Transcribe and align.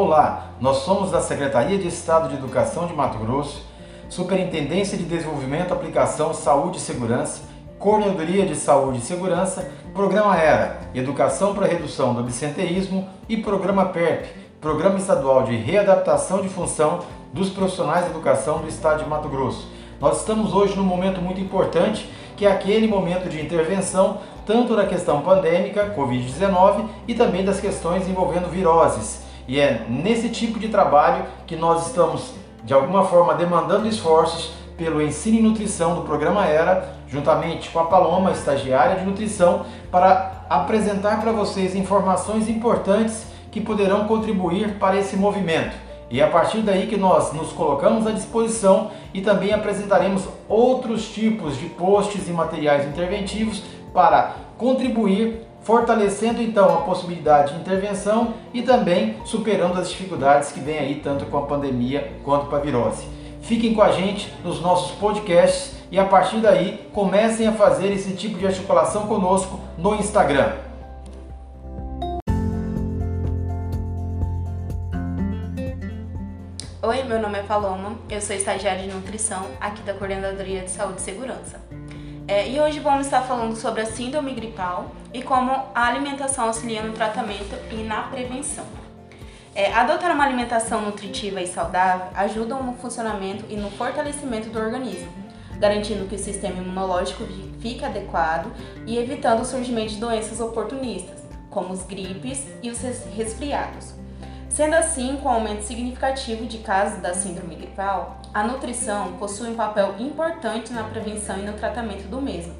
Olá, 0.00 0.52
nós 0.60 0.76
somos 0.76 1.10
da 1.10 1.20
Secretaria 1.20 1.76
de 1.76 1.88
Estado 1.88 2.28
de 2.28 2.36
Educação 2.36 2.86
de 2.86 2.94
Mato 2.94 3.18
Grosso, 3.18 3.66
Superintendência 4.08 4.96
de 4.96 5.02
Desenvolvimento, 5.02 5.74
Aplicação, 5.74 6.32
Saúde 6.32 6.78
e 6.78 6.80
Segurança, 6.80 7.42
Coordenadoria 7.80 8.46
de 8.46 8.54
Saúde 8.54 8.98
e 8.98 9.00
Segurança, 9.00 9.68
Programa 9.92 10.40
ERA, 10.40 10.78
Educação 10.94 11.52
para 11.52 11.66
Redução 11.66 12.14
do 12.14 12.20
Absenteísmo 12.20 13.08
e 13.28 13.38
Programa 13.38 13.86
PERP, 13.86 14.26
Programa 14.60 14.98
Estadual 14.98 15.42
de 15.42 15.56
Readaptação 15.56 16.42
de 16.42 16.48
Função 16.48 17.00
dos 17.32 17.50
Profissionais 17.50 18.04
de 18.04 18.12
Educação 18.12 18.58
do 18.58 18.68
Estado 18.68 19.02
de 19.02 19.10
Mato 19.10 19.28
Grosso. 19.28 19.68
Nós 20.00 20.20
estamos 20.20 20.54
hoje 20.54 20.76
num 20.76 20.84
momento 20.84 21.20
muito 21.20 21.40
importante, 21.40 22.08
que 22.36 22.46
é 22.46 22.52
aquele 22.52 22.86
momento 22.86 23.28
de 23.28 23.44
intervenção 23.44 24.18
tanto 24.46 24.76
da 24.76 24.86
questão 24.86 25.22
pandêmica, 25.22 25.92
Covid-19, 25.96 26.86
e 27.08 27.14
também 27.14 27.44
das 27.44 27.58
questões 27.58 28.08
envolvendo 28.08 28.48
viroses 28.48 29.26
e 29.48 29.58
é 29.58 29.86
nesse 29.88 30.28
tipo 30.28 30.58
de 30.58 30.68
trabalho 30.68 31.24
que 31.46 31.56
nós 31.56 31.86
estamos, 31.86 32.34
de 32.62 32.74
alguma 32.74 33.04
forma, 33.04 33.34
demandando 33.34 33.88
esforços 33.88 34.52
pelo 34.76 35.00
ensino 35.00 35.38
e 35.38 35.42
nutrição 35.42 35.94
do 35.94 36.02
programa 36.02 36.46
ERA, 36.46 36.94
juntamente 37.08 37.70
com 37.70 37.80
a 37.80 37.86
Paloma, 37.86 38.30
estagiária 38.30 38.96
de 38.96 39.06
nutrição, 39.06 39.64
para 39.90 40.44
apresentar 40.50 41.20
para 41.22 41.32
vocês 41.32 41.74
informações 41.74 42.46
importantes 42.48 43.26
que 43.50 43.60
poderão 43.60 44.06
contribuir 44.06 44.78
para 44.78 44.98
esse 44.98 45.16
movimento. 45.16 45.74
E 46.10 46.20
é 46.20 46.24
a 46.24 46.28
partir 46.28 46.60
daí 46.60 46.86
que 46.86 46.96
nós 46.96 47.32
nos 47.32 47.50
colocamos 47.50 48.06
à 48.06 48.12
disposição 48.12 48.90
e 49.14 49.22
também 49.22 49.52
apresentaremos 49.52 50.28
outros 50.46 51.08
tipos 51.08 51.56
de 51.56 51.66
posts 51.70 52.28
e 52.28 52.32
materiais 52.32 52.86
interventivos 52.86 53.62
para 53.92 54.34
contribuir 54.58 55.47
fortalecendo 55.68 56.40
então 56.40 56.78
a 56.78 56.80
possibilidade 56.80 57.52
de 57.52 57.60
intervenção 57.60 58.32
e 58.54 58.62
também 58.62 59.18
superando 59.26 59.78
as 59.78 59.90
dificuldades 59.90 60.50
que 60.50 60.60
vem 60.60 60.78
aí 60.78 60.94
tanto 61.04 61.26
com 61.26 61.36
a 61.36 61.42
pandemia 61.42 62.10
quanto 62.24 62.46
com 62.46 62.56
a 62.56 62.58
virose. 62.58 63.06
Fiquem 63.42 63.74
com 63.74 63.82
a 63.82 63.92
gente 63.92 64.32
nos 64.42 64.62
nossos 64.62 64.92
podcasts 64.92 65.76
e 65.92 65.98
a 65.98 66.06
partir 66.06 66.38
daí 66.38 66.88
comecem 66.94 67.46
a 67.46 67.52
fazer 67.52 67.92
esse 67.92 68.14
tipo 68.14 68.38
de 68.38 68.46
articulação 68.46 69.06
conosco 69.06 69.60
no 69.76 69.94
Instagram. 69.96 70.52
Oi, 76.80 77.02
meu 77.02 77.20
nome 77.20 77.40
é 77.40 77.42
Paloma, 77.42 77.92
eu 78.08 78.22
sou 78.22 78.34
estagiária 78.34 78.84
de 78.84 78.88
nutrição 78.88 79.44
aqui 79.60 79.82
da 79.82 79.92
Coordenadoria 79.92 80.62
de 80.62 80.70
Saúde 80.70 81.02
e 81.02 81.02
Segurança. 81.02 81.67
É, 82.28 82.46
e 82.46 82.60
hoje 82.60 82.78
vamos 82.78 83.06
estar 83.06 83.22
falando 83.22 83.56
sobre 83.56 83.80
a 83.80 83.86
síndrome 83.86 84.34
gripal 84.34 84.90
e 85.14 85.22
como 85.22 85.50
a 85.74 85.86
alimentação 85.86 86.44
auxilia 86.44 86.82
no 86.82 86.92
tratamento 86.92 87.56
e 87.72 87.76
na 87.76 88.02
prevenção. 88.02 88.66
É, 89.54 89.72
adotar 89.72 90.12
uma 90.12 90.24
alimentação 90.24 90.82
nutritiva 90.82 91.40
e 91.40 91.46
saudável 91.46 92.08
ajuda 92.14 92.54
no 92.56 92.74
funcionamento 92.74 93.46
e 93.48 93.56
no 93.56 93.70
fortalecimento 93.70 94.50
do 94.50 94.58
organismo, 94.58 95.10
garantindo 95.58 96.04
que 96.04 96.16
o 96.16 96.18
sistema 96.18 96.60
imunológico 96.60 97.24
fique 97.60 97.82
adequado 97.82 98.52
e 98.86 98.98
evitando 98.98 99.40
o 99.40 99.46
surgimento 99.46 99.94
de 99.94 99.98
doenças 99.98 100.38
oportunistas, 100.38 101.22
como 101.48 101.72
os 101.72 101.82
gripes 101.84 102.46
e 102.62 102.70
os 102.70 102.78
resfriados. 103.16 103.94
Sendo 104.58 104.74
assim, 104.74 105.16
com 105.22 105.28
o 105.28 105.30
aumento 105.30 105.62
significativo 105.62 106.44
de 106.44 106.58
casos 106.58 107.00
da 107.00 107.14
síndrome 107.14 107.54
gripal, 107.54 108.16
a 108.34 108.42
nutrição 108.42 109.12
possui 109.12 109.50
um 109.50 109.54
papel 109.54 109.94
importante 110.00 110.72
na 110.72 110.82
prevenção 110.82 111.38
e 111.38 111.42
no 111.42 111.52
tratamento 111.52 112.08
do 112.08 112.20
mesmo, 112.20 112.52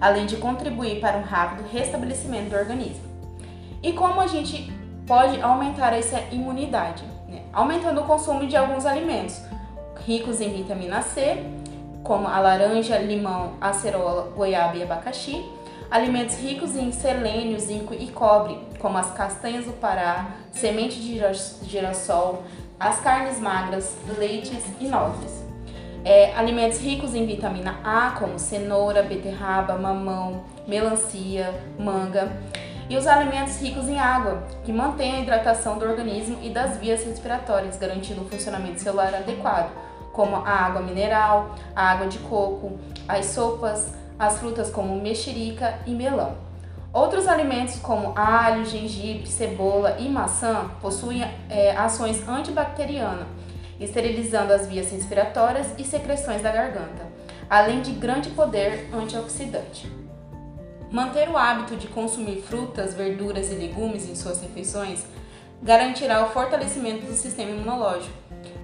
além 0.00 0.26
de 0.26 0.36
contribuir 0.36 1.00
para 1.00 1.18
um 1.18 1.22
rápido 1.22 1.68
restabelecimento 1.68 2.50
do 2.50 2.56
organismo. 2.56 3.02
E 3.82 3.92
como 3.92 4.20
a 4.20 4.28
gente 4.28 4.72
pode 5.08 5.42
aumentar 5.42 5.92
essa 5.92 6.20
imunidade? 6.30 7.02
Né? 7.28 7.42
Aumentando 7.52 8.02
o 8.02 8.04
consumo 8.04 8.46
de 8.46 8.56
alguns 8.56 8.86
alimentos 8.86 9.42
ricos 10.06 10.40
em 10.40 10.52
vitamina 10.52 11.02
C, 11.02 11.44
como 12.04 12.28
a 12.28 12.38
laranja, 12.38 12.96
limão, 12.96 13.54
acerola, 13.60 14.30
goiaba 14.36 14.76
e 14.76 14.84
abacaxi, 14.84 15.44
alimentos 15.90 16.36
ricos 16.36 16.76
em 16.76 16.92
selênio, 16.92 17.58
zinco 17.58 17.92
e 17.92 18.06
cobre, 18.08 18.58
como 18.78 18.96
as 18.96 19.10
castanhas 19.10 19.64
do 19.64 19.72
Pará, 19.72 20.28
semente 20.52 21.00
de 21.00 21.20
girassol, 21.64 22.44
as 22.78 23.00
carnes 23.00 23.40
magras, 23.40 23.96
leites 24.16 24.64
e 24.78 24.86
nozes. 24.86 25.40
É, 26.04 26.34
alimentos 26.34 26.78
ricos 26.78 27.14
em 27.14 27.26
vitamina 27.26 27.78
A, 27.84 28.12
como 28.12 28.38
cenoura, 28.38 29.02
beterraba, 29.02 29.76
mamão, 29.76 30.44
melancia, 30.66 31.52
manga. 31.78 32.32
E 32.88 32.96
os 32.96 33.06
alimentos 33.06 33.60
ricos 33.60 33.86
em 33.88 33.98
água, 33.98 34.42
que 34.64 34.72
mantêm 34.72 35.16
a 35.16 35.20
hidratação 35.20 35.78
do 35.78 35.84
organismo 35.84 36.38
e 36.42 36.50
das 36.50 36.78
vias 36.78 37.04
respiratórias, 37.04 37.76
garantindo 37.76 38.22
o 38.22 38.24
funcionamento 38.24 38.80
celular 38.80 39.14
adequado, 39.14 39.70
como 40.12 40.36
a 40.36 40.48
água 40.48 40.80
mineral, 40.80 41.54
a 41.76 41.90
água 41.90 42.06
de 42.06 42.18
coco, 42.20 42.78
as 43.06 43.26
sopas, 43.26 43.92
as 44.20 44.38
frutas 44.38 44.68
como 44.68 45.00
mexerica 45.00 45.78
e 45.86 45.92
melão. 45.92 46.36
Outros 46.92 47.26
alimentos 47.26 47.76
como 47.76 48.12
alho, 48.14 48.66
gengibre, 48.66 49.26
cebola 49.26 49.96
e 49.98 50.10
maçã 50.10 50.70
possuem 50.82 51.24
é, 51.48 51.74
ações 51.74 52.28
antibacterianas, 52.28 53.26
esterilizando 53.80 54.52
as 54.52 54.68
vias 54.68 54.90
respiratórias 54.90 55.68
e 55.78 55.84
secreções 55.84 56.42
da 56.42 56.52
garganta, 56.52 57.08
além 57.48 57.80
de 57.80 57.92
grande 57.92 58.28
poder 58.30 58.90
antioxidante. 58.92 59.90
Manter 60.90 61.30
o 61.30 61.38
hábito 61.38 61.76
de 61.76 61.86
consumir 61.86 62.42
frutas, 62.42 62.92
verduras 62.92 63.50
e 63.50 63.54
legumes 63.54 64.06
em 64.06 64.14
suas 64.14 64.42
refeições 64.42 65.06
garantirá 65.62 66.26
o 66.26 66.30
fortalecimento 66.30 67.06
do 67.06 67.14
sistema 67.14 67.52
imunológico, 67.52 68.12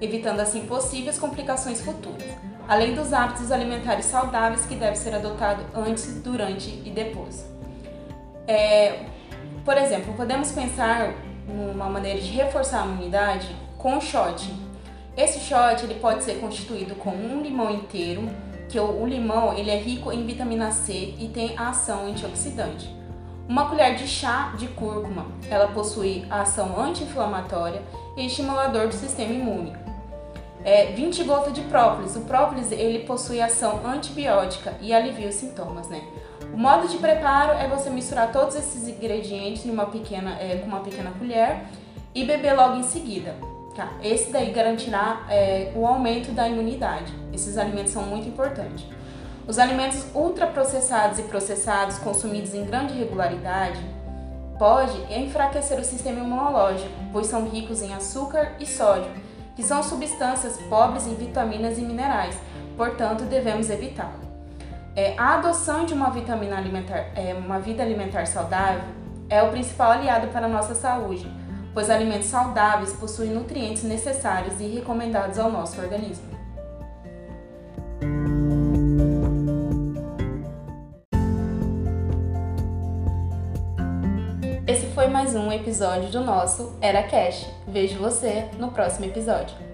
evitando 0.00 0.40
assim 0.40 0.64
possíveis 0.64 1.18
complicações 1.18 1.82
futuras 1.82 2.51
além 2.72 2.94
dos 2.94 3.12
hábitos 3.12 3.52
alimentares 3.52 4.06
saudáveis 4.06 4.64
que 4.64 4.74
devem 4.74 4.94
ser 4.94 5.14
adotados 5.14 5.62
antes, 5.74 6.22
durante 6.22 6.70
e 6.86 6.90
depois. 6.90 7.46
É, 8.48 9.00
por 9.62 9.76
exemplo, 9.76 10.14
podemos 10.14 10.52
pensar 10.52 11.12
numa 11.46 11.90
maneira 11.90 12.18
de 12.18 12.30
reforçar 12.30 12.84
a 12.84 12.86
imunidade 12.86 13.54
com 13.76 14.00
shot. 14.00 14.50
Esse 15.14 15.38
shot 15.40 15.84
ele 15.84 15.96
pode 15.96 16.24
ser 16.24 16.40
constituído 16.40 16.94
com 16.94 17.10
um 17.10 17.42
limão 17.42 17.70
inteiro, 17.70 18.26
que 18.70 18.80
o, 18.80 19.02
o 19.02 19.06
limão 19.06 19.52
ele 19.52 19.70
é 19.70 19.76
rico 19.76 20.10
em 20.10 20.24
vitamina 20.24 20.70
C 20.70 21.14
e 21.18 21.28
tem 21.28 21.54
ação 21.58 22.06
antioxidante. 22.06 22.90
Uma 23.46 23.68
colher 23.68 23.96
de 23.96 24.08
chá 24.08 24.54
de 24.56 24.68
cúrcuma, 24.68 25.26
ela 25.50 25.68
possui 25.68 26.24
ação 26.30 26.82
anti-inflamatória 26.82 27.82
e 28.16 28.24
estimulador 28.24 28.88
do 28.88 28.94
sistema 28.94 29.30
imune 29.30 29.81
é, 30.64 30.86
20 30.92 31.24
gotas 31.24 31.52
de 31.52 31.62
própolis. 31.62 32.16
O 32.16 32.20
própolis 32.20 32.70
ele 32.70 33.00
possui 33.00 33.40
ação 33.40 33.80
antibiótica 33.84 34.74
e 34.80 34.92
alivia 34.92 35.28
os 35.28 35.34
sintomas, 35.34 35.88
né? 35.88 36.02
O 36.52 36.56
modo 36.56 36.86
de 36.86 36.98
preparo 36.98 37.52
é 37.52 37.66
você 37.66 37.88
misturar 37.88 38.30
todos 38.30 38.54
esses 38.54 38.86
ingredientes 38.86 39.64
numa 39.64 39.86
pequena, 39.86 40.36
é, 40.38 40.56
com 40.58 40.66
uma 40.66 40.80
pequena 40.80 41.10
colher 41.18 41.62
e 42.14 42.24
beber 42.24 42.54
logo 42.54 42.76
em 42.76 42.82
seguida. 42.82 43.34
Tá? 43.74 43.90
Esse 44.02 44.30
daí 44.30 44.50
garantirá 44.50 45.24
é, 45.30 45.72
o 45.74 45.86
aumento 45.86 46.30
da 46.32 46.46
imunidade. 46.46 47.12
Esses 47.32 47.56
alimentos 47.56 47.92
são 47.92 48.02
muito 48.02 48.28
importantes. 48.28 48.84
Os 49.48 49.58
alimentos 49.58 50.04
ultraprocessados 50.14 51.18
e 51.18 51.22
processados 51.22 51.98
consumidos 51.98 52.54
em 52.54 52.64
grande 52.64 52.92
regularidade 52.92 53.80
pode 54.58 54.96
enfraquecer 55.12 55.80
o 55.80 55.84
sistema 55.84 56.20
imunológico, 56.20 56.92
pois 57.12 57.26
são 57.26 57.48
ricos 57.48 57.82
em 57.82 57.94
açúcar 57.94 58.52
e 58.60 58.66
sódio 58.66 59.10
que 59.54 59.62
são 59.62 59.82
substâncias 59.82 60.56
pobres 60.68 61.06
em 61.06 61.14
vitaminas 61.14 61.78
e 61.78 61.82
minerais, 61.82 62.36
portanto 62.76 63.24
devemos 63.24 63.68
evitá-lo. 63.70 64.22
É, 64.94 65.14
a 65.16 65.34
adoção 65.34 65.86
de 65.86 65.94
uma 65.94 66.10
vitamina 66.10 66.56
alimentar, 66.56 67.10
é, 67.14 67.34
uma 67.34 67.58
vida 67.58 67.82
alimentar 67.82 68.26
saudável 68.26 68.82
é 69.28 69.42
o 69.42 69.50
principal 69.50 69.92
aliado 69.92 70.28
para 70.28 70.46
a 70.46 70.48
nossa 70.48 70.74
saúde, 70.74 71.26
pois 71.72 71.88
alimentos 71.88 72.28
saudáveis 72.28 72.92
possuem 72.92 73.30
nutrientes 73.30 73.82
necessários 73.84 74.60
e 74.60 74.64
recomendados 74.64 75.38
ao 75.38 75.50
nosso 75.50 75.80
organismo. 75.80 76.41
Foi 85.02 85.10
mais 85.10 85.34
um 85.34 85.50
episódio 85.50 86.10
do 86.10 86.20
nosso 86.20 86.76
Era 86.80 87.02
Cash. 87.02 87.44
Vejo 87.66 87.98
você 87.98 88.48
no 88.56 88.70
próximo 88.70 89.04
episódio. 89.04 89.71